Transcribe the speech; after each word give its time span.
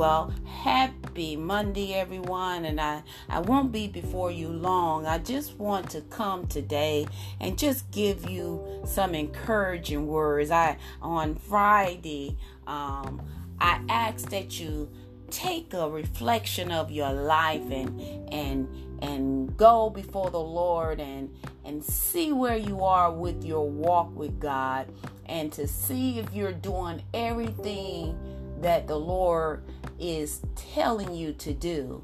Well, 0.00 0.32
happy 0.46 1.36
Monday, 1.36 1.92
everyone, 1.92 2.64
and 2.64 2.80
I, 2.80 3.02
I 3.28 3.40
won't 3.40 3.70
be 3.70 3.86
before 3.86 4.30
you 4.30 4.48
long. 4.48 5.04
I 5.04 5.18
just 5.18 5.58
want 5.58 5.90
to 5.90 6.00
come 6.00 6.46
today 6.46 7.06
and 7.38 7.58
just 7.58 7.90
give 7.90 8.26
you 8.26 8.80
some 8.86 9.14
encouraging 9.14 10.06
words. 10.06 10.50
I 10.50 10.78
on 11.02 11.34
Friday, 11.34 12.38
um, 12.66 13.20
I 13.60 13.82
asked 13.90 14.30
that 14.30 14.58
you 14.58 14.90
take 15.28 15.74
a 15.74 15.86
reflection 15.86 16.72
of 16.72 16.90
your 16.90 17.12
life 17.12 17.70
and 17.70 18.00
and 18.32 18.68
and 19.02 19.54
go 19.58 19.90
before 19.90 20.30
the 20.30 20.40
Lord 20.40 20.98
and 20.98 21.28
and 21.62 21.84
see 21.84 22.32
where 22.32 22.56
you 22.56 22.84
are 22.84 23.12
with 23.12 23.44
your 23.44 23.68
walk 23.68 24.16
with 24.16 24.40
God 24.40 24.86
and 25.26 25.52
to 25.52 25.68
see 25.68 26.18
if 26.18 26.32
you're 26.32 26.54
doing 26.54 27.02
everything 27.12 28.18
that 28.60 28.86
the 28.86 28.96
Lord 28.96 29.62
is 29.98 30.40
telling 30.54 31.14
you 31.14 31.32
to 31.34 31.52
do 31.52 32.02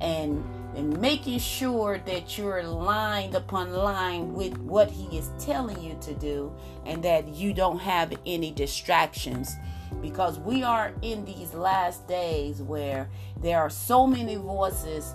and 0.00 0.44
and 0.76 1.00
making 1.00 1.38
sure 1.38 1.98
that 2.06 2.38
you're 2.38 2.62
lined 2.62 3.34
upon 3.34 3.72
line 3.72 4.32
with 4.32 4.56
what 4.58 4.90
he 4.90 5.16
is 5.16 5.30
telling 5.38 5.82
you 5.82 5.96
to 6.00 6.14
do 6.14 6.54
and 6.86 7.02
that 7.02 7.26
you 7.28 7.52
don't 7.52 7.80
have 7.80 8.16
any 8.26 8.52
distractions. 8.52 9.56
Because 10.00 10.38
we 10.38 10.62
are 10.62 10.92
in 11.02 11.24
these 11.24 11.52
last 11.54 12.06
days 12.06 12.62
where 12.62 13.08
there 13.40 13.58
are 13.58 13.70
so 13.70 14.06
many 14.06 14.36
voices 14.36 15.14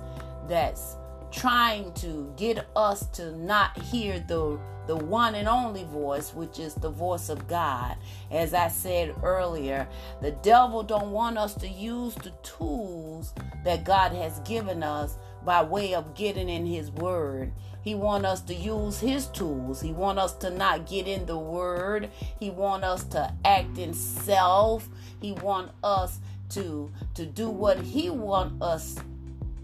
that's 0.50 0.98
trying 1.34 1.92
to 1.94 2.32
get 2.38 2.68
us 2.76 3.08
to 3.08 3.36
not 3.38 3.78
hear 3.78 4.20
the 4.28 4.60
the 4.86 4.96
one 4.98 5.34
and 5.34 5.48
only 5.48 5.86
voice 5.86 6.34
which 6.34 6.60
is 6.60 6.74
the 6.76 6.90
voice 6.90 7.30
of 7.30 7.48
God. 7.48 7.96
As 8.30 8.54
I 8.54 8.68
said 8.68 9.16
earlier 9.24 9.88
the 10.22 10.32
devil 10.32 10.84
don't 10.84 11.12
want 11.12 11.38
us 11.38 11.54
to 11.55 11.68
use 11.68 12.16
the 12.16 12.32
tools 12.44 13.34
that 13.63 13.85
God 13.85 14.12
has 14.12 14.40
given 14.41 14.84
us 14.84 15.18
by 15.46 15.63
way 15.63 15.96
of 15.96 16.16
getting 16.16 16.49
in 16.49 16.66
his 16.66 16.91
word. 16.91 17.54
He 17.82 17.96
want 17.96 18.26
us 18.26 18.41
to 18.41 18.54
use 18.54 19.00
his 19.00 19.27
tools. 19.27 19.82
He 19.82 19.91
want 19.91 20.20
us 20.20 20.34
to 20.35 20.50
not 20.50 20.88
get 20.88 21.07
in 21.07 21.26
the 21.26 21.38
word. 21.38 22.10
He 22.40 22.50
want 22.50 22.84
us 22.84 23.04
to 23.05 23.34
act 23.44 23.77
in 23.77 23.94
self. 23.94 24.88
He 25.22 25.34
want 25.34 25.72
us 25.84 26.20
to 26.50 26.91
to 27.16 27.26
do 27.26 27.50
what 27.50 27.79
he 27.79 28.10
want 28.10 28.62
us 28.62 28.98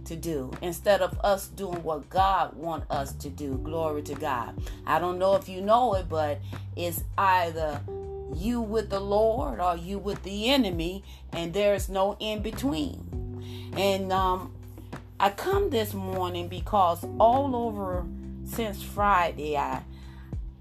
to 0.06 0.16
do 0.16 0.52
instead 0.62 1.02
of 1.02 1.20
us 1.24 1.48
doing 1.48 1.84
what 1.84 2.10
God 2.10 2.56
want 2.56 2.90
us 2.90 3.14
to 3.14 3.30
do. 3.30 3.58
Glory 3.64 4.02
to 4.04 4.16
God. 4.16 4.62
I 4.86 5.00
don't 5.00 5.20
know 5.20 5.36
if 5.36 5.48
you 5.48 5.62
know 5.62 5.94
it, 5.96 6.10
but 6.10 6.40
it's 6.76 7.04
either 7.18 7.82
you 8.36 8.62
with 8.62 8.90
the 8.90 9.00
Lord 9.00 9.60
or 9.60 9.76
you 9.76 9.98
with 9.98 10.24
the 10.24 10.50
enemy, 10.50 11.04
and 11.32 11.54
there's 11.54 11.90
no 11.90 12.16
in 12.20 12.42
between. 12.42 13.74
And 13.76 14.12
um, 14.12 14.54
I 15.20 15.30
come 15.30 15.70
this 15.70 15.94
morning 15.94 16.48
because 16.48 17.06
all 17.20 17.56
over 17.56 18.06
since 18.46 18.82
Friday, 18.82 19.58
I 19.58 19.84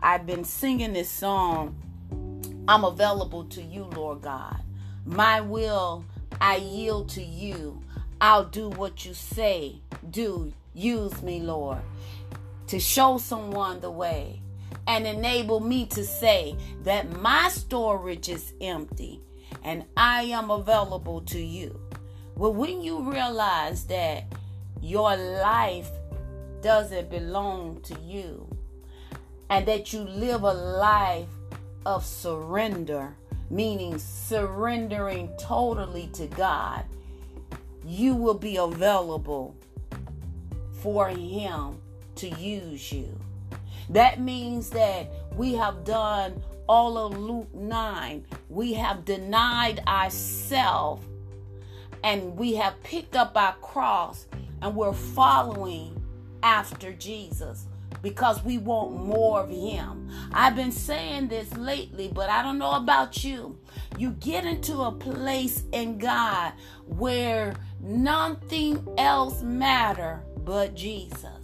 I've 0.00 0.26
been 0.26 0.44
singing 0.44 0.92
this 0.92 1.10
song. 1.10 1.76
I'm 2.68 2.84
available 2.84 3.44
to 3.44 3.62
you, 3.62 3.84
Lord 3.84 4.22
God. 4.22 4.62
My 5.04 5.40
will 5.40 6.04
I 6.40 6.56
yield 6.56 7.08
to 7.10 7.22
you. 7.22 7.82
I'll 8.20 8.44
do 8.44 8.68
what 8.70 9.04
you 9.04 9.14
say. 9.14 9.76
Do 10.10 10.52
use 10.74 11.22
me, 11.22 11.40
Lord, 11.40 11.78
to 12.66 12.80
show 12.80 13.18
someone 13.18 13.80
the 13.80 13.90
way 13.90 14.40
and 14.88 15.06
enable 15.06 15.60
me 15.60 15.86
to 15.86 16.04
say 16.04 16.56
that 16.82 17.20
my 17.20 17.48
storage 17.48 18.28
is 18.28 18.54
empty 18.60 19.20
and 19.62 19.84
I 19.96 20.24
am 20.24 20.50
available 20.50 21.20
to 21.22 21.38
you. 21.38 21.80
Well, 22.34 22.52
when 22.52 22.82
you 22.82 23.08
realize 23.08 23.84
that 23.84 24.24
your 24.80 25.16
life 25.16 25.90
doesn't 26.60 27.10
belong 27.10 27.80
to 27.82 27.98
you 28.00 28.48
and 29.48 29.64
that 29.66 29.92
you 29.92 30.00
live 30.00 30.42
a 30.42 30.52
life 30.52 31.28
of 31.86 32.04
surrender, 32.04 33.14
meaning 33.48 33.98
surrendering 33.98 35.30
totally 35.38 36.08
to 36.14 36.26
God 36.26 36.84
you 37.84 38.14
will 38.14 38.34
be 38.34 38.56
available 38.56 39.56
for 40.82 41.08
Him 41.08 41.80
to 42.16 42.28
use 42.28 42.92
you. 42.92 43.18
That 43.90 44.20
means 44.20 44.70
that 44.70 45.10
we 45.34 45.54
have 45.54 45.84
done 45.84 46.42
all 46.68 46.98
of 46.98 47.16
Luke 47.16 47.52
9. 47.54 48.24
We 48.48 48.74
have 48.74 49.04
denied 49.04 49.80
ourselves 49.86 51.04
and 52.04 52.36
we 52.36 52.54
have 52.54 52.80
picked 52.82 53.16
up 53.16 53.36
our 53.36 53.54
cross 53.54 54.26
and 54.60 54.74
we're 54.74 54.92
following 54.92 56.00
after 56.42 56.92
Jesus 56.92 57.66
because 58.02 58.44
we 58.44 58.58
want 58.58 58.92
more 58.92 59.40
of 59.40 59.50
Him. 59.50 60.08
I've 60.32 60.54
been 60.54 60.72
saying 60.72 61.28
this 61.28 61.52
lately, 61.56 62.10
but 62.12 62.28
I 62.30 62.42
don't 62.42 62.58
know 62.58 62.72
about 62.72 63.24
you. 63.24 63.58
You 63.96 64.10
get 64.10 64.44
into 64.44 64.82
a 64.82 64.92
place 64.92 65.64
in 65.72 65.98
God 65.98 66.52
where 66.86 67.54
nothing 67.80 68.86
else 68.96 69.42
matter 69.42 70.22
but 70.44 70.74
Jesus. 70.74 71.38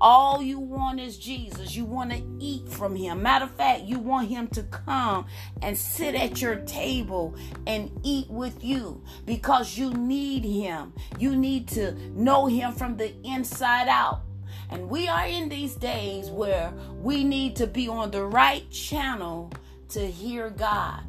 All 0.00 0.40
you 0.40 0.60
want 0.60 1.00
is 1.00 1.18
Jesus. 1.18 1.74
You 1.74 1.84
want 1.84 2.12
to 2.12 2.22
eat 2.38 2.68
from 2.68 2.94
him. 2.94 3.22
Matter 3.22 3.46
of 3.46 3.50
fact, 3.50 3.82
you 3.82 3.98
want 3.98 4.28
him 4.28 4.46
to 4.48 4.62
come 4.62 5.26
and 5.60 5.76
sit 5.76 6.14
at 6.14 6.40
your 6.40 6.56
table 6.56 7.34
and 7.66 7.90
eat 8.04 8.30
with 8.30 8.62
you 8.62 9.02
because 9.26 9.76
you 9.76 9.92
need 9.92 10.44
him. 10.44 10.92
You 11.18 11.34
need 11.34 11.66
to 11.68 11.94
know 12.10 12.46
him 12.46 12.72
from 12.72 12.96
the 12.96 13.12
inside 13.24 13.88
out. 13.88 14.22
And 14.70 14.88
we 14.88 15.08
are 15.08 15.26
in 15.26 15.48
these 15.48 15.74
days 15.74 16.30
where 16.30 16.72
we 17.00 17.24
need 17.24 17.56
to 17.56 17.66
be 17.66 17.88
on 17.88 18.12
the 18.12 18.24
right 18.24 18.70
channel 18.70 19.50
to 19.90 20.06
hear 20.06 20.50
God. 20.50 21.02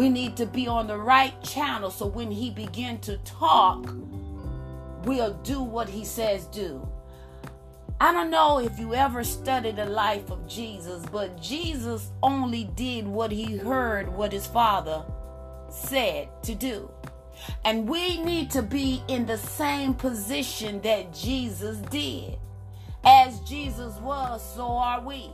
We 0.00 0.08
need 0.08 0.34
to 0.38 0.46
be 0.46 0.66
on 0.66 0.86
the 0.86 0.96
right 0.96 1.34
channel 1.42 1.90
so 1.90 2.06
when 2.06 2.30
he 2.30 2.48
begin 2.48 3.00
to 3.00 3.18
talk, 3.18 3.94
we'll 5.04 5.34
do 5.42 5.62
what 5.62 5.90
he 5.90 6.06
says 6.06 6.46
do. 6.46 6.88
I 8.00 8.10
don't 8.10 8.30
know 8.30 8.60
if 8.60 8.78
you 8.78 8.94
ever 8.94 9.22
studied 9.22 9.76
the 9.76 9.84
life 9.84 10.30
of 10.30 10.48
Jesus, 10.48 11.04
but 11.12 11.38
Jesus 11.38 12.12
only 12.22 12.64
did 12.64 13.06
what 13.06 13.30
he 13.30 13.58
heard 13.58 14.08
what 14.08 14.32
his 14.32 14.46
father 14.46 15.04
said 15.68 16.30
to 16.44 16.54
do. 16.54 16.90
And 17.66 17.86
we 17.86 18.24
need 18.24 18.50
to 18.52 18.62
be 18.62 19.02
in 19.06 19.26
the 19.26 19.36
same 19.36 19.92
position 19.92 20.80
that 20.80 21.12
Jesus 21.12 21.76
did. 21.90 22.38
As 23.04 23.38
Jesus 23.40 23.96
was, 23.96 24.42
so 24.54 24.66
are 24.66 25.02
we. 25.02 25.30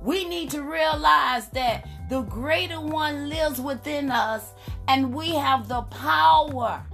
We 0.00 0.24
need 0.24 0.50
to 0.50 0.62
realize 0.62 1.48
that 1.50 1.88
the 2.08 2.22
greater 2.22 2.80
one 2.80 3.28
lives 3.28 3.60
within 3.60 4.10
us, 4.10 4.52
and 4.88 5.14
we 5.14 5.30
have 5.30 5.68
the 5.68 5.82
power 5.82 6.84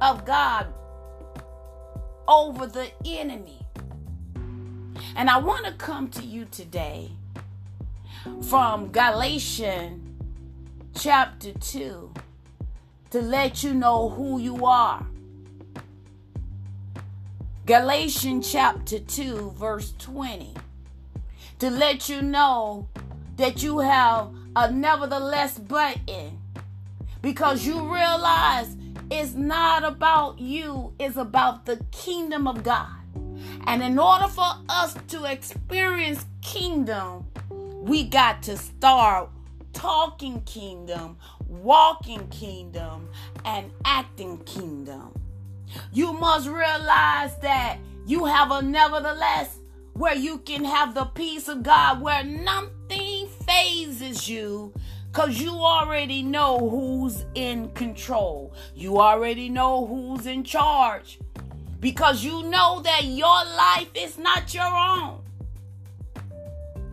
of 0.00 0.24
God 0.24 0.66
over 2.28 2.66
the 2.66 2.90
enemy. 3.04 3.66
And 5.16 5.28
I 5.28 5.38
want 5.38 5.66
to 5.66 5.72
come 5.72 6.08
to 6.10 6.22
you 6.22 6.46
today 6.46 7.10
from 8.42 8.90
Galatians 8.92 10.00
chapter 10.94 11.52
2 11.52 12.12
to 13.10 13.20
let 13.20 13.62
you 13.62 13.74
know 13.74 14.08
who 14.08 14.38
you 14.38 14.64
are. 14.64 15.06
Galatians 17.66 18.50
chapter 18.50 18.98
2, 18.98 19.52
verse 19.56 19.92
20. 19.98 20.54
To 21.58 21.70
let 21.70 22.08
you 22.08 22.22
know 22.22 22.88
that 23.36 23.62
you 23.62 23.78
have 23.78 24.30
a 24.56 24.70
nevertheless 24.70 25.58
button 25.58 26.38
because 27.22 27.64
you 27.64 27.92
realize 27.92 28.76
it's 29.10 29.34
not 29.34 29.84
about 29.84 30.38
you, 30.40 30.92
it's 30.98 31.16
about 31.16 31.66
the 31.66 31.76
kingdom 31.92 32.48
of 32.48 32.62
God. 32.62 32.88
And 33.66 33.82
in 33.82 33.98
order 33.98 34.26
for 34.26 34.50
us 34.68 34.96
to 35.08 35.24
experience 35.24 36.26
kingdom, 36.40 37.26
we 37.50 38.04
got 38.04 38.42
to 38.44 38.56
start 38.56 39.30
talking 39.72 40.40
kingdom, 40.42 41.16
walking 41.46 42.26
kingdom, 42.28 43.08
and 43.44 43.70
acting 43.84 44.38
kingdom. 44.44 45.12
You 45.92 46.12
must 46.12 46.48
realize 46.48 47.36
that 47.38 47.78
you 48.06 48.24
have 48.24 48.50
a 48.50 48.62
nevertheless 48.62 49.58
where 49.94 50.14
you 50.14 50.38
can 50.38 50.64
have 50.64 50.94
the 50.94 51.04
peace 51.04 51.48
of 51.48 51.62
God 51.62 52.00
where 52.00 52.24
nothing 52.24 53.28
fazes 53.46 54.28
you 54.28 54.72
because 55.10 55.38
you 55.38 55.52
already 55.52 56.22
know 56.22 56.70
who's 56.70 57.26
in 57.34 57.70
control. 57.70 58.54
You 58.74 58.98
already 58.98 59.48
know 59.48 59.84
who's 59.84 60.26
in 60.26 60.44
charge 60.44 61.18
because 61.80 62.24
you 62.24 62.44
know 62.44 62.80
that 62.82 63.04
your 63.04 63.26
life 63.26 63.90
is 63.94 64.16
not 64.16 64.54
your 64.54 64.64
own. 64.64 65.20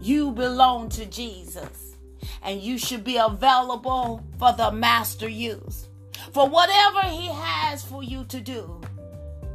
You 0.02 0.32
belong 0.32 0.90
to 0.90 1.06
Jesus 1.06 1.96
and 2.44 2.62
you 2.62 2.78
should 2.78 3.04
be 3.04 3.18
available 3.18 4.24
for 4.38 4.52
the 4.54 4.72
master 4.72 5.30
use. 5.30 5.88
For 6.34 6.48
whatever 6.48 7.02
He 7.02 7.28
has 7.28 7.84
for 7.84 8.04
you 8.04 8.26
to 8.26 8.40
do, 8.40 8.82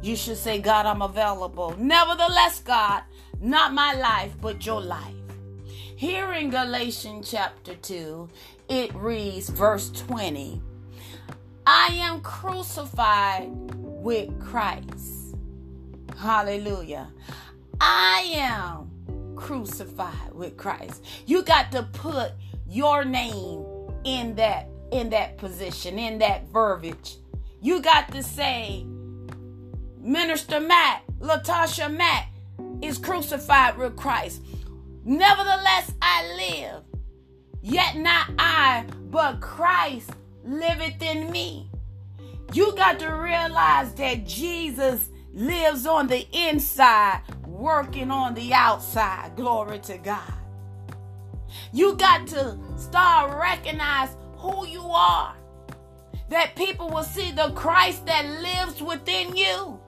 you 0.01 0.15
should 0.15 0.37
say, 0.37 0.59
God, 0.59 0.85
I'm 0.85 1.01
available. 1.01 1.75
Nevertheless, 1.77 2.61
God, 2.61 3.03
not 3.45 3.73
my 3.73 3.93
life, 3.93 4.33
but 4.41 4.65
your 4.65 4.81
life. 4.81 5.13
Here 5.95 6.33
in 6.33 6.49
Galatians 6.49 7.29
chapter 7.29 7.75
2, 7.75 8.27
it 8.69 8.93
reads, 8.95 9.49
verse 9.49 9.91
20 9.91 10.61
I 11.67 11.87
am 11.93 12.21
crucified 12.21 13.49
with 13.75 14.39
Christ. 14.39 15.35
Hallelujah. 16.17 17.11
I 17.79 18.31
am 18.33 19.35
crucified 19.35 20.33
with 20.33 20.57
Christ. 20.57 21.03
You 21.27 21.43
got 21.43 21.71
to 21.71 21.83
put 21.83 22.31
your 22.67 23.05
name 23.05 23.63
in 24.05 24.35
that 24.35 24.69
in 24.91 25.09
that 25.11 25.37
position, 25.37 25.99
in 25.99 26.17
that 26.19 26.47
verbiage. 26.49 27.17
You 27.61 27.81
got 27.81 28.11
to 28.11 28.23
say, 28.23 28.85
Minister 29.99 30.59
Mack, 30.59 31.03
Latasha 31.19 31.91
Mack 31.95 32.34
is 32.81 32.97
crucified 32.97 33.77
with 33.77 33.95
Christ. 33.95 34.41
Nevertheless, 35.03 35.93
I 36.01 36.33
live. 36.35 36.83
Yet 37.61 37.97
not 37.97 38.29
I, 38.37 38.85
but 39.09 39.41
Christ 39.41 40.11
liveth 40.43 41.01
in 41.01 41.31
me. 41.31 41.69
You 42.53 42.75
got 42.75 42.99
to 42.99 43.07
realize 43.07 43.93
that 43.95 44.25
Jesus 44.25 45.09
lives 45.33 45.85
on 45.85 46.07
the 46.07 46.27
inside, 46.31 47.21
working 47.45 48.11
on 48.11 48.33
the 48.33 48.53
outside. 48.53 49.35
Glory 49.35 49.79
to 49.79 49.97
God. 49.97 50.33
You 51.73 51.95
got 51.95 52.27
to 52.27 52.57
start 52.77 53.35
recognize 53.37 54.15
who 54.37 54.67
you 54.67 54.81
are. 54.81 55.35
That 56.29 56.55
people 56.55 56.89
will 56.89 57.03
see 57.03 57.31
the 57.31 57.51
Christ 57.51 58.05
that 58.05 58.25
lives 58.41 58.81
within 58.81 59.35
you. 59.35 59.79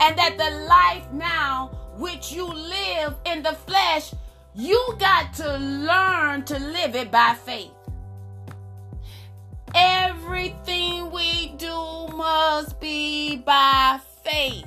And 0.00 0.16
that 0.18 0.38
the 0.38 0.66
life 0.66 1.10
now 1.12 1.70
which 1.96 2.32
you 2.32 2.46
live 2.46 3.14
in 3.24 3.42
the 3.42 3.52
flesh, 3.52 4.12
you 4.54 4.96
got 4.98 5.32
to 5.34 5.56
learn 5.58 6.44
to 6.44 6.58
live 6.58 6.94
it 6.94 7.10
by 7.10 7.34
faith. 7.34 7.70
Everything 9.74 11.10
we 11.10 11.48
do 11.56 12.06
must 12.16 12.78
be 12.80 13.36
by 13.38 13.98
faith. 14.22 14.66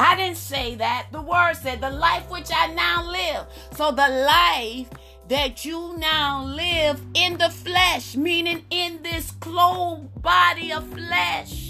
I 0.00 0.16
didn't 0.16 0.36
say 0.36 0.76
that. 0.76 1.08
The 1.12 1.22
word 1.22 1.54
said, 1.54 1.80
the 1.80 1.90
life 1.90 2.30
which 2.30 2.48
I 2.54 2.72
now 2.72 3.08
live. 3.10 3.46
So 3.76 3.90
the 3.90 4.08
life 4.08 4.88
that 5.28 5.64
you 5.64 5.96
now 5.98 6.44
live 6.44 7.00
in 7.14 7.36
the 7.38 7.50
flesh, 7.50 8.16
meaning 8.16 8.64
in 8.70 9.02
this 9.02 9.30
clothed 9.32 10.22
body 10.22 10.72
of 10.72 10.88
flesh, 10.88 11.67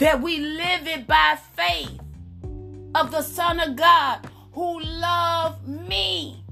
that 0.00 0.22
we 0.22 0.38
live 0.38 0.88
it 0.88 1.06
by 1.06 1.38
faith 1.54 2.00
of 2.94 3.10
the 3.10 3.20
Son 3.20 3.60
of 3.60 3.76
God 3.76 4.26
who 4.52 4.80
loved 4.80 5.68
me. 5.68 6.42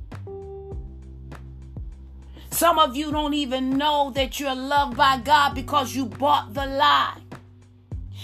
Some 2.50 2.78
of 2.78 2.94
you 2.94 3.10
don't 3.10 3.32
even 3.32 3.78
know 3.78 4.12
that 4.14 4.38
you're 4.38 4.54
loved 4.54 4.98
by 4.98 5.18
God 5.18 5.54
because 5.54 5.96
you 5.96 6.04
bought 6.04 6.52
the 6.52 6.66
lie. 6.66 7.16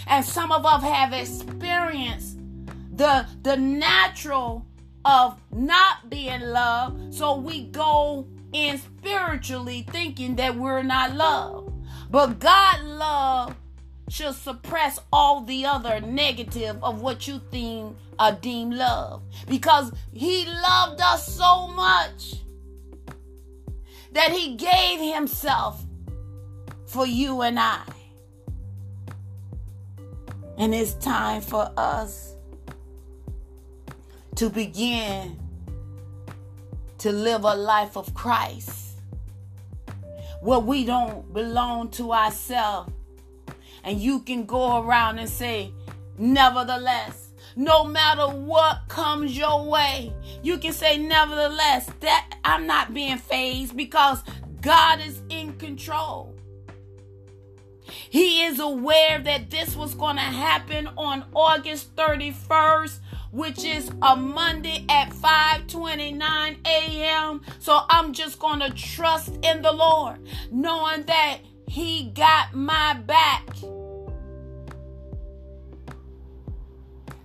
And 0.07 0.23
some 0.25 0.53
of 0.53 0.67
us 0.67 0.83
have 0.83 1.15
experienced 1.15 2.39
the, 2.95 3.27
the 3.43 3.57
natural 3.57 4.67
of 5.07 5.41
not 5.51 6.11
being 6.11 6.43
loved. 6.43 7.15
So 7.15 7.37
we 7.37 7.65
go 7.69 8.29
in 8.53 8.77
spiritually 8.77 9.87
thinking 9.91 10.37
that 10.37 10.55
we're 10.55 10.83
not 10.83 11.15
loved. 11.15 11.73
But 12.11 12.39
God 12.41 12.83
love 12.83 13.57
should 14.09 14.35
suppress 14.35 14.99
all 15.13 15.41
the 15.41 15.65
other 15.65 16.01
negative 16.01 16.83
of 16.83 17.01
what 17.01 17.27
you 17.27 17.41
think 17.51 17.97
uh, 18.19 18.23
are 18.25 18.33
deemed 18.33 18.75
love. 18.75 19.23
Because 19.49 19.93
he 20.13 20.47
loved 20.47 21.01
us 21.01 21.27
so 21.27 21.69
much 21.69 22.35
that 24.13 24.31
he 24.31 24.55
gave 24.57 25.01
himself 25.01 25.85
for 26.87 27.07
you 27.07 27.43
and 27.43 27.59
I. 27.59 27.83
And 30.57 30.75
it's 30.75 30.95
time 30.95 31.43
for 31.43 31.73
us 31.77 32.35
to 34.37 34.49
begin 34.49 35.41
to 36.99 37.11
live 37.11 37.45
a 37.45 37.55
life 37.55 37.97
of 37.97 38.15
Christ 38.15 39.01
where 40.41 40.61
we 40.61 40.85
don't 40.85 41.33
belong 41.33 41.91
to 41.91 42.13
ourselves. 42.13 42.93
And 43.85 44.01
you 44.01 44.21
can 44.21 44.47
go 44.47 44.83
around 44.83 45.19
and 45.19 45.29
say, 45.29 45.73
nevertheless, 46.19 47.29
no 47.57 47.85
matter 47.85 48.27
what 48.27 48.89
comes 48.89 49.37
your 49.37 49.69
way, 49.69 50.13
you 50.43 50.59
can 50.59 50.73
say, 50.73 50.99
nevertheless, 50.99 51.91
that 52.01 52.37
I'm 52.45 52.67
not 52.67 52.95
being 52.95 53.19
fazed 53.19 53.77
because 53.77 54.23
God 54.61 55.01
is 55.01 55.21
in 55.29 55.53
control. 55.59 56.35
He 57.87 58.43
is 58.45 58.59
aware 58.59 59.21
that 59.21 59.51
this 59.51 59.77
was 59.77 59.95
going 59.95 60.17
to 60.17 60.23
happen 60.23 60.89
on 60.97 61.27
August 61.35 61.95
31st, 61.97 62.99
which 63.31 63.65
is 63.65 63.91
a 64.01 64.17
Monday 64.17 64.87
at 64.89 65.11
5:29 65.11 66.67
a.m. 66.67 67.43
So 67.59 67.83
I'm 67.91 68.15
just 68.15 68.39
going 68.39 68.61
to 68.61 68.71
trust 68.71 69.37
in 69.43 69.61
the 69.61 69.73
Lord, 69.73 70.19
knowing 70.51 71.03
that 71.03 71.39
he 71.69 72.11
got 72.11 72.55
my 72.55 72.95
back. 72.95 73.49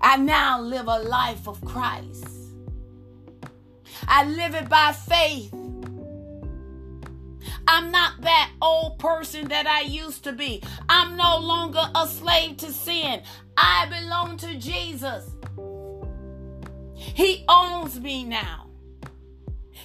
I 0.01 0.17
now 0.17 0.61
live 0.61 0.87
a 0.87 0.99
life 0.99 1.47
of 1.47 1.63
Christ. 1.65 2.25
I 4.07 4.25
live 4.25 4.55
it 4.55 4.69
by 4.69 4.93
faith. 4.93 5.53
I'm 7.67 7.91
not 7.91 8.21
that 8.21 8.51
old 8.61 8.97
person 8.97 9.49
that 9.49 9.67
I 9.67 9.81
used 9.81 10.23
to 10.23 10.31
be. 10.31 10.63
I'm 10.87 11.15
no 11.15 11.37
longer 11.37 11.81
a 11.93 12.07
slave 12.07 12.57
to 12.57 12.71
sin. 12.71 13.21
I 13.55 13.85
belong 13.87 14.37
to 14.37 14.57
Jesus. 14.57 15.29
He 16.95 17.45
owns 17.47 17.99
me 17.99 18.23
now. 18.23 18.67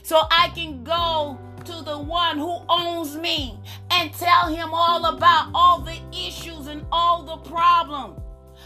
So 0.02 0.20
I 0.30 0.48
can 0.54 0.84
go 0.84 1.38
to 1.64 1.82
the 1.82 1.98
one 1.98 2.38
who 2.38 2.58
owns 2.68 3.16
me 3.16 3.58
and 3.90 4.12
tell 4.12 4.48
him 4.48 4.70
all 4.72 5.04
about 5.06 5.50
all 5.54 5.80
the 5.80 5.98
issues 6.12 6.66
and 6.66 6.84
all 6.92 7.22
the 7.22 7.36
problems. 7.48 8.20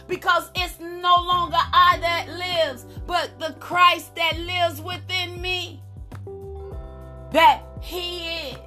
Because 0.06 0.50
it's 0.54 0.80
no 0.80 1.16
longer 1.22 1.56
I 1.56 1.98
that 2.00 2.28
lives, 2.28 2.86
but 3.06 3.38
the 3.38 3.54
Christ 3.60 4.14
that 4.16 4.38
lives 4.38 4.80
within 4.80 5.40
me. 5.40 5.82
That 7.32 7.62
he 7.80 8.48
is 8.50 8.58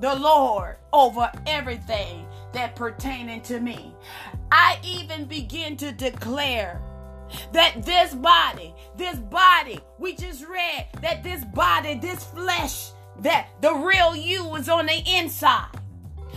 the 0.00 0.14
Lord 0.16 0.76
over 0.92 1.30
everything 1.46 2.26
that 2.52 2.74
pertaining 2.74 3.42
to 3.42 3.60
me. 3.60 3.94
I 4.50 4.78
even 4.82 5.26
begin 5.26 5.76
to 5.78 5.92
declare 5.92 6.80
that 7.52 7.84
this 7.84 8.14
body, 8.14 8.74
this 8.96 9.18
body, 9.18 9.78
we 9.98 10.14
just 10.14 10.46
read 10.46 10.86
that 11.00 11.22
this 11.22 11.44
body, 11.44 11.94
this 11.94 12.24
flesh, 12.24 12.90
that 13.22 13.48
the 13.60 13.74
real 13.74 14.16
you 14.16 14.54
is 14.56 14.68
on 14.68 14.86
the 14.86 15.02
inside. 15.06 15.68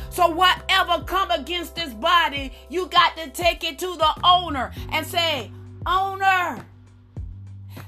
So 0.10 0.28
whatever 0.28 1.04
come 1.06 1.32
against 1.32 1.75
this 1.75 1.94
body, 1.94 2.54
you 2.70 2.88
got 2.88 3.18
to 3.18 3.30
take 3.30 3.63
it 3.63 3.80
to 3.80 3.96
the 3.96 4.13
owner 4.24 4.72
and 4.92 5.06
say, 5.06 5.52
"Owner, 5.86 6.66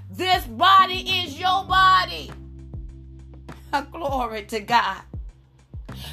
this 0.10 0.46
body 0.46 1.24
is 1.24 1.40
your 1.40 1.66
body." 1.66 2.32
Glory 3.92 4.46
to 4.46 4.60
God. 4.62 5.02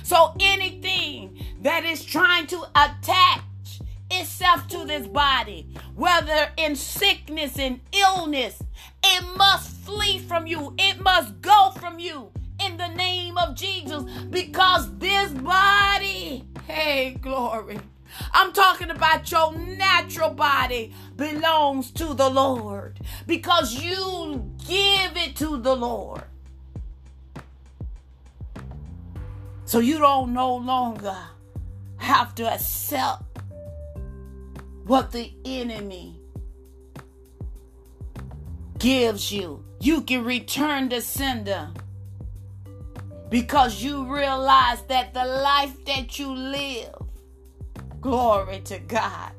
So 0.02 0.34
anything 0.40 1.38
that 1.62 1.84
is 1.84 2.04
trying 2.04 2.46
to 2.48 2.62
attach 2.74 3.40
itself 4.10 4.68
to 4.68 4.84
this 4.84 5.06
body, 5.06 5.68
whether 5.94 6.50
in 6.56 6.76
sickness 6.76 7.58
and 7.58 7.80
illness, 7.92 8.62
it 9.02 9.36
must 9.36 9.70
flee 9.70 10.18
from 10.18 10.46
you. 10.46 10.74
It 10.78 11.00
must 11.00 11.40
go 11.40 11.70
from 11.78 11.98
you 11.98 12.30
in 12.66 12.76
the 12.76 12.88
name 12.88 13.38
of 13.38 13.54
Jesus 13.54 14.04
because 14.30 14.96
this 14.98 15.30
body, 15.32 16.44
hey, 16.66 17.16
glory. 17.20 17.78
I'm 18.32 18.52
talking 18.52 18.90
about 18.90 19.30
your 19.30 19.56
natural 19.56 20.30
body 20.30 20.92
belongs 21.16 21.90
to 21.92 22.14
the 22.14 22.28
Lord 22.28 23.00
because 23.26 23.74
you 23.74 24.50
give 24.66 25.16
it 25.16 25.36
to 25.36 25.56
the 25.56 25.74
Lord. 25.74 26.24
So 29.64 29.78
you 29.78 29.98
don't 29.98 30.34
no 30.34 30.56
longer 30.56 31.16
have 31.96 32.34
to 32.34 32.52
accept 32.52 33.22
what 34.84 35.12
the 35.12 35.32
enemy 35.44 36.20
gives 38.78 39.32
you. 39.32 39.64
You 39.80 40.02
can 40.02 40.24
return 40.24 40.88
the 40.88 41.00
sender 41.00 41.70
because 43.32 43.82
you 43.82 44.04
realize 44.04 44.82
that 44.88 45.14
the 45.14 45.24
life 45.24 45.82
that 45.86 46.18
you 46.18 46.34
live, 46.34 46.94
glory 47.98 48.60
to 48.60 48.78
God, 48.80 49.32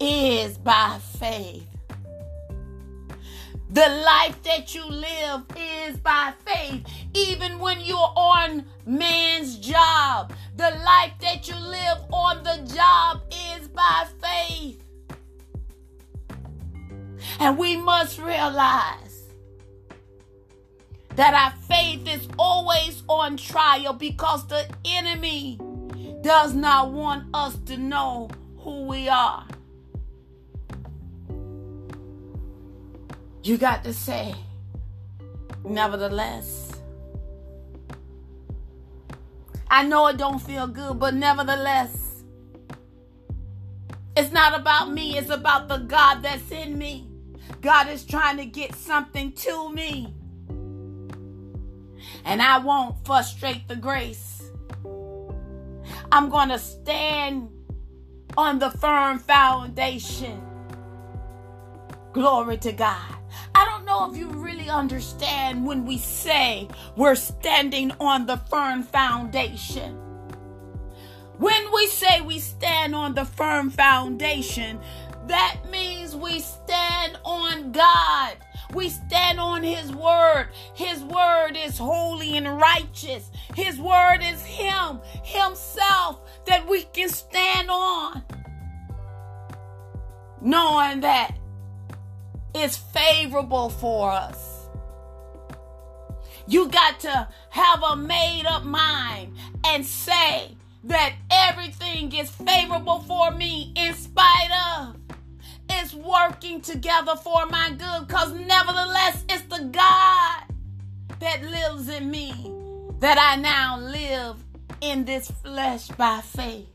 is 0.00 0.58
by 0.58 0.98
faith. 1.20 1.64
The 3.70 3.88
life 4.04 4.42
that 4.42 4.74
you 4.74 4.84
live 4.84 5.44
is 5.56 5.96
by 5.98 6.32
faith. 6.44 6.84
Even 7.14 7.60
when 7.60 7.80
you're 7.82 8.12
on 8.16 8.64
man's 8.84 9.58
job, 9.58 10.32
the 10.56 10.70
life 10.84 11.12
that 11.20 11.46
you 11.46 11.54
live 11.54 11.98
on 12.12 12.42
the 12.42 12.68
job 12.74 13.22
is 13.30 13.68
by 13.68 14.08
faith. 14.20 14.82
And 17.38 17.56
we 17.56 17.76
must 17.76 18.18
realize 18.18 19.05
that 21.16 21.32
our 21.32 21.58
faith 21.62 22.06
is 22.06 22.28
always 22.38 23.02
on 23.08 23.38
trial 23.38 23.94
because 23.94 24.46
the 24.48 24.66
enemy 24.84 25.58
does 26.20 26.52
not 26.52 26.92
want 26.92 27.24
us 27.34 27.56
to 27.64 27.78
know 27.78 28.28
who 28.58 28.86
we 28.86 29.08
are. 29.08 29.46
You 33.42 33.56
got 33.56 33.82
to 33.84 33.94
say, 33.94 34.34
nevertheless. 35.64 36.72
I 39.70 39.84
know 39.84 40.08
it 40.08 40.18
don't 40.18 40.40
feel 40.40 40.66
good, 40.66 40.98
but 40.98 41.14
nevertheless. 41.14 42.24
It's 44.16 44.32
not 44.32 44.58
about 44.58 44.90
me, 44.90 45.16
it's 45.16 45.30
about 45.30 45.68
the 45.68 45.78
God 45.78 46.22
that's 46.22 46.50
in 46.50 46.76
me. 46.76 47.08
God 47.62 47.88
is 47.88 48.04
trying 48.04 48.36
to 48.36 48.46
get 48.46 48.74
something 48.74 49.32
to 49.32 49.72
me. 49.72 50.15
And 52.26 52.42
I 52.42 52.58
won't 52.58 53.06
frustrate 53.06 53.68
the 53.68 53.76
grace. 53.76 54.42
I'm 56.10 56.28
going 56.28 56.48
to 56.48 56.58
stand 56.58 57.48
on 58.36 58.58
the 58.58 58.70
firm 58.70 59.20
foundation. 59.20 60.42
Glory 62.12 62.58
to 62.58 62.72
God. 62.72 63.14
I 63.54 63.64
don't 63.64 63.84
know 63.84 64.10
if 64.10 64.18
you 64.18 64.28
really 64.28 64.68
understand 64.68 65.64
when 65.64 65.86
we 65.86 65.98
say 65.98 66.68
we're 66.96 67.14
standing 67.14 67.92
on 68.00 68.26
the 68.26 68.36
firm 68.36 68.82
foundation. 68.82 69.96
When 71.38 71.72
we 71.72 71.86
say 71.86 72.22
we 72.22 72.38
stand 72.38 72.94
on 72.94 73.14
the 73.14 73.24
firm 73.24 73.70
foundation, 73.70 74.80
that 75.26 75.58
means 75.70 76.16
we 76.16 76.40
stand 76.40 77.18
on 77.24 77.72
God. 77.72 78.36
We 78.72 78.88
stand 78.88 79.38
on 79.40 79.62
His 79.62 79.92
Word. 79.92 80.48
His 80.74 81.02
Word 81.02 81.56
is 81.56 81.78
holy 81.78 82.36
and 82.36 82.60
righteous. 82.60 83.30
His 83.54 83.78
Word 83.78 84.18
is 84.22 84.42
Him, 84.42 85.00
Himself, 85.22 86.20
that 86.46 86.68
we 86.68 86.82
can 86.84 87.08
stand 87.08 87.70
on. 87.70 88.22
Knowing 90.40 91.00
that 91.00 91.36
is 92.54 92.76
favorable 92.76 93.70
for 93.70 94.10
us. 94.10 94.68
You 96.48 96.68
got 96.68 97.00
to 97.00 97.28
have 97.50 97.82
a 97.82 97.96
made 97.96 98.44
up 98.46 98.64
mind 98.64 99.36
and 99.64 99.84
say 99.84 100.56
that 100.84 101.14
everything 101.30 102.14
is 102.14 102.30
favorable 102.30 103.00
for 103.00 103.32
me 103.32 103.72
in 103.76 103.94
spite 103.94 104.50
of. 104.78 104.95
Working 106.04 106.60
together 106.60 107.16
for 107.16 107.46
my 107.46 107.70
good 107.70 108.06
because 108.06 108.32
nevertheless, 108.32 109.24
it's 109.28 109.42
the 109.44 109.64
God 109.72 110.42
that 111.20 111.42
lives 111.42 111.88
in 111.88 112.10
me 112.10 112.52
that 113.00 113.18
I 113.18 113.40
now 113.40 113.78
live 113.78 114.36
in 114.80 115.04
this 115.04 115.30
flesh 115.30 115.88
by 115.88 116.20
faith. 116.20 116.66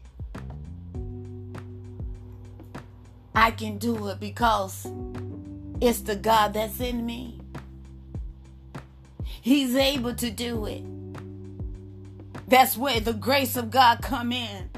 I 3.33 3.51
can 3.51 3.77
do 3.77 4.07
it 4.07 4.19
because 4.19 4.87
it's 5.79 6.01
the 6.01 6.15
God 6.15 6.53
that's 6.53 6.79
in 6.79 7.05
me. 7.05 7.39
He's 9.23 9.75
able 9.75 10.13
to 10.15 10.29
do 10.29 10.65
it. 10.65 10.83
That's 12.47 12.77
where 12.77 12.99
the 12.99 13.13
grace 13.13 13.55
of 13.55 13.71
God 13.71 14.01
come 14.01 14.31
in. 14.31 14.69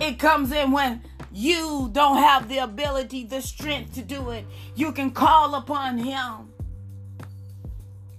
It 0.00 0.18
comes 0.18 0.52
in 0.52 0.72
when 0.72 1.02
you 1.36 1.90
don't 1.92 2.16
have 2.16 2.48
the 2.48 2.56
ability, 2.56 3.24
the 3.24 3.42
strength 3.42 3.94
to 3.94 4.00
do 4.00 4.30
it. 4.30 4.46
You 4.74 4.90
can 4.90 5.10
call 5.10 5.54
upon 5.54 5.98
him 5.98 6.50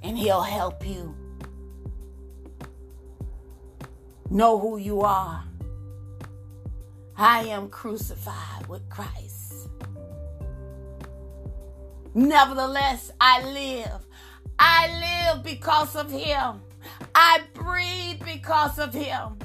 and 0.04 0.16
he'll 0.16 0.44
help 0.44 0.86
you. 0.86 1.16
Know 4.30 4.60
who 4.60 4.78
you 4.78 5.02
are. 5.02 5.44
I 7.18 7.46
am 7.46 7.70
crucified 7.70 8.68
with 8.68 8.88
Christ. 8.88 9.68
Nevertheless, 12.14 13.12
I 13.20 13.42
live. 13.52 14.06
I 14.60 15.34
live 15.34 15.44
because 15.44 15.96
of 15.96 16.12
him. 16.12 16.62
I 17.16 17.42
breathe 17.56 18.24
because 18.24 18.78
of 18.78 18.94
him. 18.94 19.40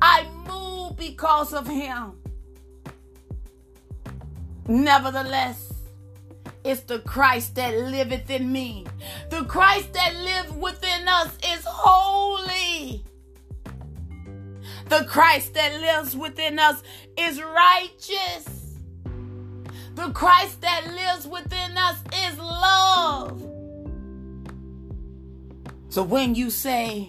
I 0.00 0.24
move 0.46 0.96
because 0.96 1.52
of 1.52 1.66
him. 1.66 2.21
Nevertheless, 4.68 5.72
it's 6.64 6.82
the 6.82 7.00
Christ 7.00 7.56
that 7.56 7.76
liveth 7.76 8.30
in 8.30 8.52
me. 8.52 8.86
The 9.30 9.44
Christ 9.44 9.92
that 9.94 10.14
lives 10.14 10.52
within 10.52 11.08
us 11.08 11.36
is 11.44 11.64
holy. 11.66 13.04
The 14.88 15.04
Christ 15.08 15.54
that 15.54 15.80
lives 15.80 16.14
within 16.14 16.58
us 16.58 16.82
is 17.16 17.42
righteous. 17.42 18.76
The 19.94 20.10
Christ 20.12 20.60
that 20.60 20.86
lives 20.86 21.26
within 21.26 21.76
us 21.76 21.98
is 22.26 22.38
love. 22.38 23.42
So 25.88 26.02
when 26.02 26.34
you 26.34 26.50
say, 26.50 27.08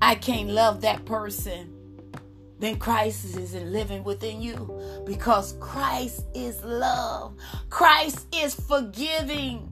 I 0.00 0.14
can't 0.14 0.50
love 0.50 0.80
that 0.82 1.04
person, 1.04 1.69
then 2.60 2.78
Christ 2.78 3.24
isn't 3.36 3.72
living 3.72 4.04
within 4.04 4.42
you 4.42 5.02
because 5.06 5.54
Christ 5.60 6.26
is 6.34 6.62
love. 6.62 7.34
Christ 7.70 8.26
is 8.34 8.54
forgiving. 8.54 9.66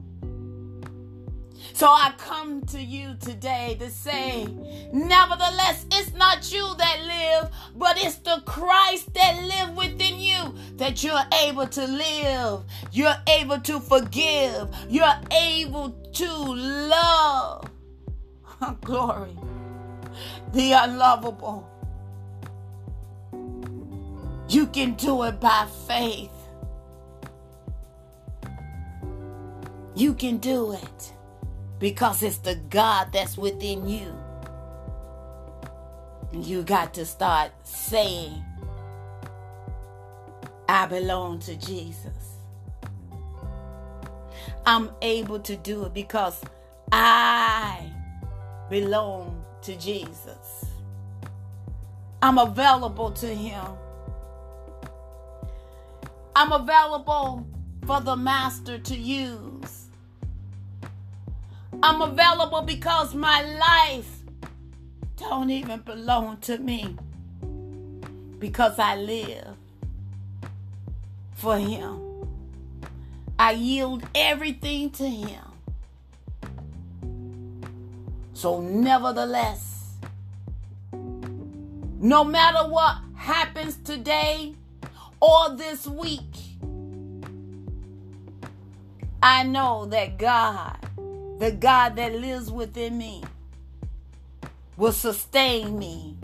So 1.73 1.85
I 1.87 2.13
come 2.17 2.61
to 2.67 2.81
you 2.81 3.15
today 3.21 3.77
to 3.79 3.91
say, 3.91 4.47
nevertheless, 4.91 5.85
it's 5.91 6.13
not 6.13 6.51
you 6.51 6.75
that 6.77 6.99
live, 7.05 7.51
but 7.75 8.03
it's 8.03 8.15
the 8.15 8.41
Christ 8.45 9.13
that 9.13 9.39
live 9.43 9.77
within 9.77 10.19
you 10.19 10.55
that 10.77 11.03
you're 11.03 11.21
able 11.43 11.67
to 11.67 11.85
live. 11.85 12.63
You're 12.91 13.15
able 13.27 13.59
to 13.59 13.79
forgive. 13.79 14.67
You're 14.89 15.21
able 15.31 15.91
to 16.13 16.27
love. 16.27 17.69
Glory. 18.81 19.37
The 20.53 20.71
unlovable. 20.71 21.68
You 24.49 24.65
can 24.65 24.95
do 24.95 25.23
it 25.23 25.39
by 25.39 25.67
faith. 25.87 26.31
You 29.95 30.15
can 30.15 30.37
do 30.37 30.71
it 30.71 31.13
because 31.77 32.23
it's 32.23 32.39
the 32.39 32.55
God 32.55 33.09
that's 33.13 33.37
within 33.37 33.87
you. 33.87 34.11
You 36.33 36.63
got 36.63 36.95
to 36.95 37.05
start 37.05 37.51
saying, 37.63 38.43
I 40.67 40.87
belong 40.87 41.37
to 41.41 41.55
Jesus. 41.55 42.37
I'm 44.65 44.89
able 45.03 45.39
to 45.41 45.55
do 45.57 45.85
it 45.85 45.93
because 45.93 46.41
I 46.91 47.87
belong 48.67 49.45
to 49.61 49.75
Jesus. 49.75 50.65
I'm 52.23 52.39
available 52.39 53.11
to 53.11 53.27
Him. 53.27 53.65
I'm 56.41 56.53
available 56.53 57.45
for 57.85 57.99
the 57.99 58.15
Master 58.15 58.79
to 58.79 58.95
use. 58.95 59.87
I'm 61.83 62.01
available 62.01 62.61
because 62.61 63.13
my 63.13 63.41
life 63.41 64.19
don't 65.17 65.49
even 65.49 65.81
belong 65.81 66.37
to 66.43 66.57
me. 66.57 66.95
Because 68.39 68.79
I 68.79 68.95
live 68.95 69.47
for 71.33 71.57
him. 71.59 71.99
I 73.37 73.51
yield 73.51 74.07
everything 74.15 74.91
to 74.91 75.09
him. 75.09 75.43
So 78.31 78.61
nevertheless, 78.61 79.95
no 80.93 82.23
matter 82.23 82.69
what 82.69 82.95
happens 83.15 83.75
today 83.83 84.55
or 85.21 85.55
this 85.55 85.87
week, 85.87 86.21
I 89.21 89.43
know 89.43 89.85
that 89.87 90.17
God 90.17 90.79
the 91.39 91.51
God 91.53 91.95
that 91.95 92.13
lives 92.13 92.51
within 92.51 92.97
me, 92.97 93.23
will 94.75 94.91
sustain 94.91 95.79
me 95.79 96.17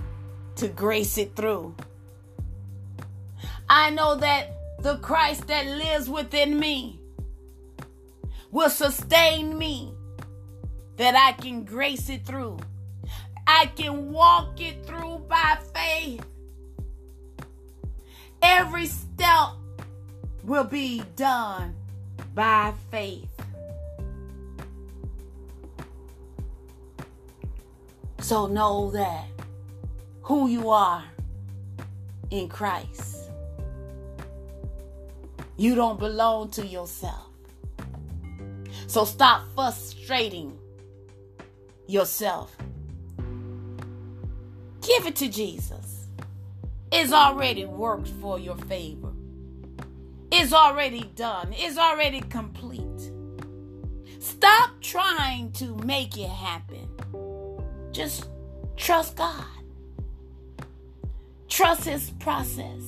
to 0.58 0.68
grace 0.68 1.18
it 1.18 1.36
through. 1.36 1.74
I 3.70 3.92
know 3.92 4.16
that 4.16 4.52
the 4.80 4.98
Christ 4.98 5.48
that 5.48 5.66
lives 5.66 6.10
within 6.10 6.60
me 6.60 7.00
will 8.52 8.70
sustain 8.70 9.58
me 9.58 9.94
that 10.98 11.16
I 11.16 11.32
can 11.42 11.64
grace 11.64 12.10
it 12.10 12.26
through. 12.26 12.60
I 13.48 13.68
can 13.68 14.12
walk 14.12 14.60
it 14.60 14.86
through 14.86 15.20
by 15.30 15.58
faith. 15.74 16.26
Every 18.48 18.86
step 18.86 19.50
will 20.44 20.66
be 20.66 21.04
done 21.16 21.76
by 22.36 22.76
faith. 22.92 23.28
So 28.20 28.46
know 28.46 28.92
that 28.92 29.26
who 30.22 30.48
you 30.48 30.70
are 30.70 31.04
in 32.30 32.48
Christ. 32.48 33.32
You 35.58 35.74
don't 35.74 36.00
belong 36.00 36.52
to 36.52 36.68
yourself. 36.68 37.30
So 38.86 39.06
stop 39.06 39.42
frustrating 39.56 40.56
yourself. 41.88 42.56
Give 44.82 45.08
it 45.08 45.16
to 45.16 45.30
Jesus. 45.30 45.95
It's 46.92 47.12
already 47.12 47.66
worked 47.66 48.08
for 48.08 48.40
your 48.40 48.58
favor. 48.58 49.12
It's 50.32 50.54
already 50.54 51.10
done. 51.16 51.54
It's 51.54 51.78
already 51.78 52.22
complete. 52.22 53.12
Stop 54.20 54.72
trying 54.82 55.52
to 55.54 55.76
make 55.78 56.18
it 56.18 56.30
happen. 56.30 56.90
Just 57.92 58.30
trust 58.76 59.16
God. 59.16 59.46
Trust 61.48 61.86
His 61.86 62.10
process. 62.20 62.82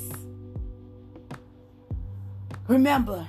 Remember, 2.67 3.27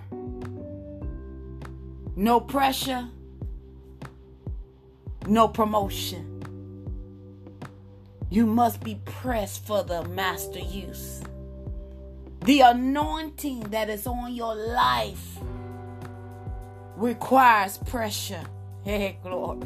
no 2.17 2.41
pressure, 2.41 3.09
no 5.29 5.47
promotion. 5.47 6.38
You 8.31 8.45
must 8.45 8.83
be 8.83 8.97
pressed 9.05 9.67
for 9.67 9.83
the 9.83 10.05
master 10.05 10.59
use. 10.59 11.23
The 12.45 12.61
anointing 12.61 13.61
that 13.71 13.89
is 13.89 14.07
on 14.07 14.35
your 14.35 14.55
life 14.55 15.39
requires 16.97 17.79
pressure. 17.79 18.45
Hey, 18.85 19.19
glory. 19.23 19.61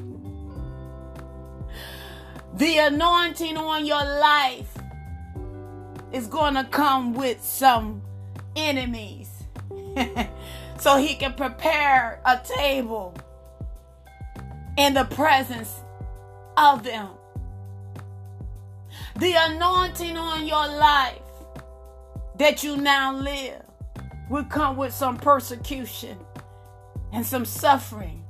The 2.55 2.79
anointing 2.79 3.57
on 3.57 3.87
your 3.87 4.03
life 4.03 4.77
is 6.13 6.27
going 6.27 6.55
to 6.55 6.65
come 6.65 7.15
with 7.15 7.41
some 7.41 8.03
enemies. 8.57 9.31
so 10.79 10.97
he 10.97 11.15
can 11.15 11.35
prepare 11.35 12.21
a 12.25 12.41
table 12.45 13.15
in 14.77 14.95
the 14.95 15.05
presence 15.05 15.73
of 16.57 16.83
them. 16.83 17.11
The 19.17 19.35
anointing 19.37 20.17
on 20.17 20.47
your 20.47 20.67
life 20.67 21.19
that 22.39 22.63
you 22.63 22.77
now 22.77 23.15
live 23.15 23.63
will 24.31 24.45
come 24.45 24.77
with 24.77 24.95
some 24.95 25.17
persecution 25.17 26.19
and 27.13 27.25
some 27.25 27.45
suffering. 27.45 28.25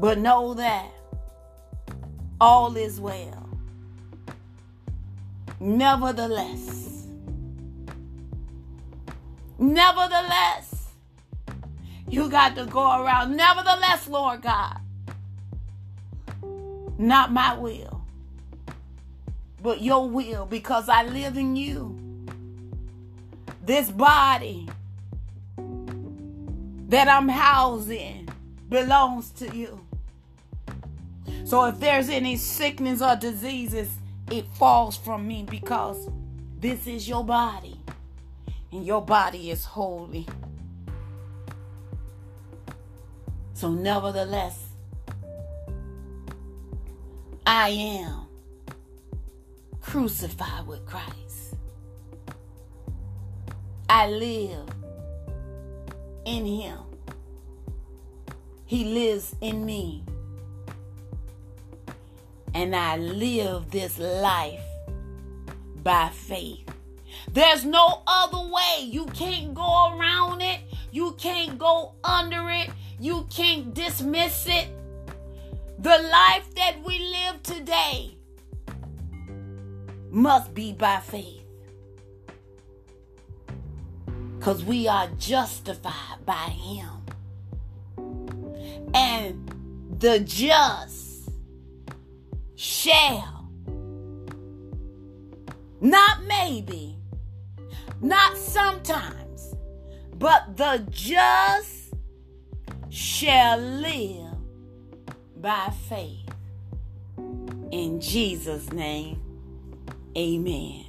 But 0.00 0.18
know 0.18 0.54
that 0.54 0.90
all 2.40 2.76
is 2.76 3.00
well. 3.00 3.48
Nevertheless, 5.60 7.06
nevertheless, 9.58 10.88
you 12.08 12.28
got 12.28 12.56
to 12.56 12.66
go 12.66 13.02
around. 13.02 13.36
Nevertheless, 13.36 14.08
Lord 14.08 14.42
God, 14.42 14.80
not 17.08 17.32
my 17.32 17.56
will, 17.56 18.04
but 19.62 19.80
your 19.80 20.08
will, 20.08 20.46
because 20.46 20.88
I 20.88 21.04
live 21.04 21.36
in 21.36 21.56
you. 21.56 21.98
This 23.64 23.90
body 23.90 24.68
that 26.88 27.08
I'm 27.08 27.28
housing 27.28 28.28
belongs 28.68 29.30
to 29.32 29.56
you. 29.56 29.80
So 31.44 31.64
if 31.66 31.78
there's 31.78 32.08
any 32.08 32.36
sickness 32.36 33.02
or 33.02 33.16
diseases, 33.16 33.90
it 34.30 34.46
falls 34.54 34.96
from 34.96 35.26
me 35.26 35.46
because 35.48 36.08
this 36.58 36.86
is 36.86 37.08
your 37.08 37.24
body 37.24 37.78
and 38.72 38.84
your 38.84 39.02
body 39.02 39.50
is 39.50 39.64
holy. 39.64 40.26
So, 43.52 43.70
nevertheless, 43.70 44.63
I 47.46 47.68
am 47.68 48.26
crucified 49.80 50.66
with 50.66 50.84
Christ. 50.86 51.56
I 53.88 54.08
live 54.08 54.68
in 56.24 56.46
Him, 56.46 56.78
He 58.64 58.84
lives 58.84 59.36
in 59.40 59.64
me 59.64 60.04
and 62.54 62.74
I 62.74 62.96
live 62.96 63.70
this 63.70 63.98
life 63.98 64.64
by 65.82 66.08
faith. 66.10 66.64
There's 67.32 67.64
no 67.64 68.02
other 68.06 68.38
way. 68.38 68.84
You 68.84 69.06
can't 69.06 69.54
go 69.54 69.96
around 69.98 70.40
it. 70.40 70.60
You 70.92 71.12
can't 71.18 71.58
go 71.58 71.94
under 72.04 72.48
it. 72.50 72.70
You 73.00 73.26
can't 73.28 73.74
dismiss 73.74 74.46
it. 74.46 74.68
The 75.78 75.98
life 75.98 76.54
that 76.54 76.76
we 76.84 76.98
live 76.98 77.42
today 77.42 78.16
must 80.10 80.54
be 80.54 80.72
by 80.72 81.00
faith. 81.00 81.42
Because 84.38 84.64
we 84.64 84.86
are 84.86 85.08
justified 85.18 86.24
by 86.24 86.32
Him. 86.34 86.88
And 88.94 89.96
the 89.98 90.20
just 90.20 91.30
shall. 92.54 93.50
Not 95.80 96.22
maybe, 96.24 96.96
not 98.00 98.36
sometimes, 98.36 99.54
but 100.18 100.56
the 100.56 100.86
just 100.90 101.94
shall 102.88 103.58
live 103.58 104.23
by 105.44 105.70
faith. 105.90 106.26
In 107.70 108.00
Jesus' 108.00 108.72
name, 108.72 109.20
amen. 110.16 110.83